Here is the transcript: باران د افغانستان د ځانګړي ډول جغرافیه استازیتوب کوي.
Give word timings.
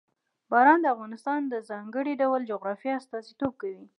باران 0.51 0.79
د 0.81 0.85
افغانستان 0.95 1.41
د 1.47 1.55
ځانګړي 1.69 2.13
ډول 2.21 2.41
جغرافیه 2.51 2.93
استازیتوب 2.99 3.53
کوي. 3.61 3.83